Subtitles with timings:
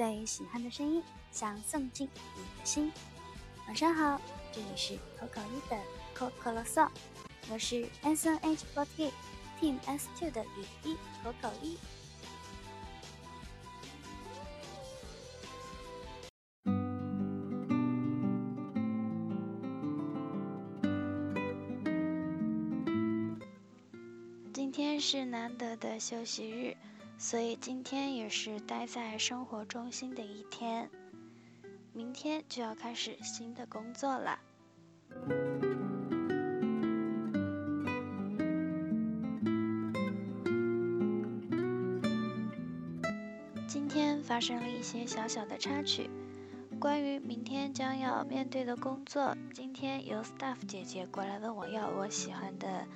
[0.00, 2.90] 最喜欢的声音，想送进你的心。
[3.66, 4.18] 晚上好，
[4.50, 5.78] 这里是口口一的
[6.16, 6.88] Coco Song，
[7.50, 9.10] 我是 SNH48
[9.60, 11.76] Team S2 的雨一口口一。
[24.54, 26.74] 今天是难得的休息日。
[27.22, 30.88] 所以今天也是待在生活中心的一天，
[31.92, 34.38] 明天就要开始新的工作了。
[43.68, 46.08] 今天发生了一些小小的插曲，
[46.80, 52.86] 关于明天将要面对的工作，今天有 staff 姐姐过来问我要我喜欢的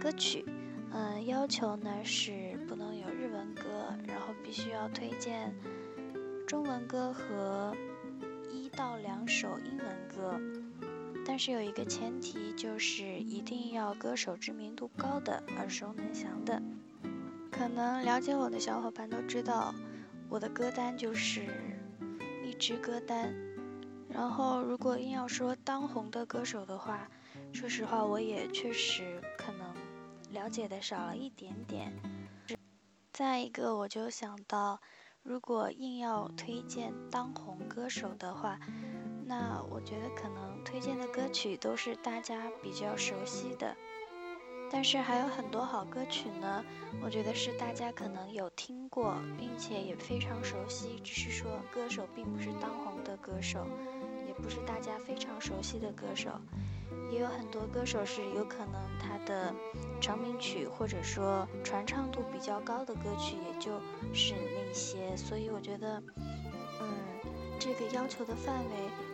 [0.00, 0.46] 歌曲。
[0.92, 3.06] 嗯，要求呢是不能有
[3.54, 5.54] 歌，然后必须要推荐
[6.46, 7.74] 中文歌和
[8.50, 10.40] 一到两首英文歌，
[11.24, 16.62] 但是有一个前提，就是一定要歌手知名度高的、耳熟能详的。
[17.50, 19.74] 可能了解我的小伙伴都知道，
[20.28, 21.46] 我的歌单就是
[22.42, 23.34] 荔枝歌单。
[24.08, 27.08] 然后，如果硬要说当红的歌手的话，
[27.52, 29.66] 说实话，我也确实可能。
[30.32, 31.92] 了解的少了一点点。
[33.16, 34.78] 再一个，我就想到，
[35.22, 38.60] 如果硬要推荐当红歌手的话，
[39.24, 43.74] 那我觉得可能推荐的歌曲都是大家比较熟悉的。
[44.70, 46.62] 但是还有很多好歌曲呢，
[47.02, 53.66] 我觉得是大家可能有听过，并且也非常熟悉，只是说歌手并不是当红的歌手，
[54.28, 56.38] 也不是大家非常熟悉的歌手。
[57.10, 59.54] 也有很多歌手是有可能他的
[60.00, 63.80] 成名曲或者说传唱度比较高的歌曲，也就
[64.12, 65.16] 是那些。
[65.16, 66.02] 所以我觉得，
[66.80, 66.88] 嗯，
[67.58, 68.70] 这个要求的范围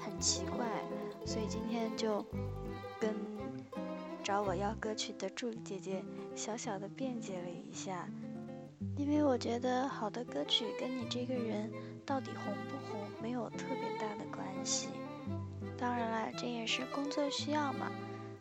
[0.00, 0.66] 很奇怪。
[1.24, 2.24] 所以今天就
[3.00, 3.14] 跟
[4.22, 6.04] 找我要歌曲的助理姐姐
[6.34, 8.08] 小小的辩解了一下，
[8.96, 11.70] 因为我觉得好的歌曲跟你这个人
[12.04, 14.88] 到底红不红没有特别大的关系。
[15.78, 17.90] 当然了，这也是工作需要嘛，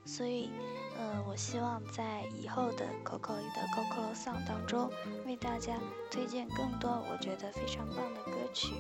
[0.06, 0.50] 所以，
[0.98, 4.90] 呃，我希望在以后的 Coco 里的 Coco Song 当中，
[5.26, 5.78] 为大家
[6.10, 8.76] 推荐更多我觉得非常棒的歌曲。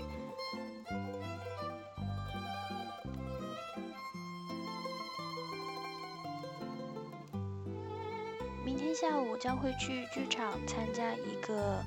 [8.63, 11.83] 明天下午将会去剧场参加一个，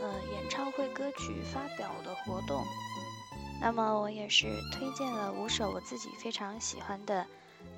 [0.00, 2.64] 呃，演唱会歌曲发表的活动。
[3.60, 7.26] 那么我也是推荐了五首我自己非常喜欢的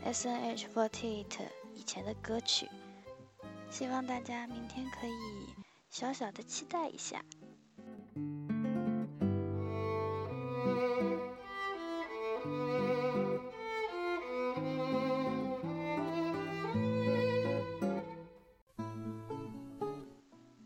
[0.04, 1.40] S N H forty eight
[1.74, 2.68] 以前的歌曲，
[3.68, 5.12] 希望大家明天可以
[5.90, 7.22] 小小的期待一下。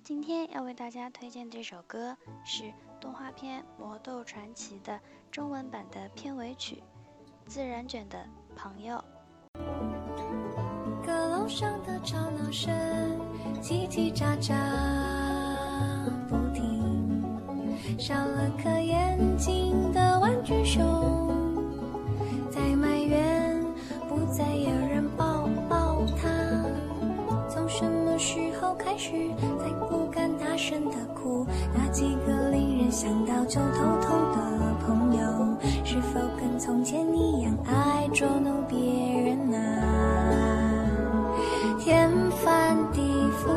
[0.05, 4.99] 今天要为大家推荐这首歌是动画片《魔豆传奇》的
[5.31, 6.83] 中文版的片尾曲，
[7.47, 8.19] 自然卷的
[8.55, 9.03] 朋友。
[11.05, 12.75] 阁楼上的吵闹声，
[13.63, 14.55] 叽叽喳喳
[16.29, 17.23] 不停，
[17.99, 20.83] 少了颗眼睛的玩具熊，
[22.51, 23.63] 在埋怨
[24.09, 26.29] 不再有人抱抱它。
[27.49, 29.13] 从什么时候开始？
[29.59, 32.66] 才不敢大声的哭，那几个令人
[32.97, 34.39] 想到就头痛的
[34.87, 35.21] 朋友，
[35.85, 38.79] 是否跟从前一样爱捉弄别
[39.21, 39.61] 人啊？
[41.79, 42.11] 天
[42.43, 43.03] 翻地
[43.37, 43.51] 覆，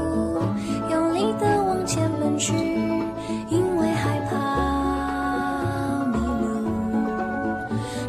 [0.91, 2.53] 用力的往前奔去，
[3.47, 6.67] 因为害怕迷路，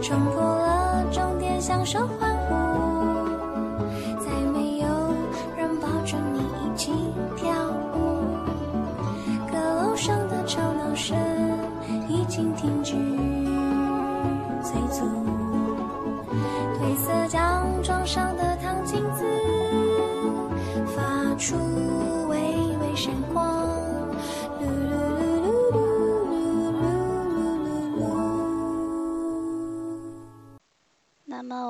[0.03, 2.37] 冲破了终点，享受欢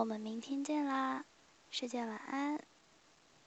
[0.00, 1.26] 我们明天见啦，
[1.70, 2.69] 世界晚安。